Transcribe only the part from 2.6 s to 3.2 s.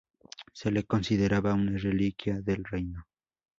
Reino.